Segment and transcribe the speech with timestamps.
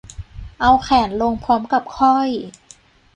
[0.61, 2.29] เอาแขนลงพร้อมกับค่อย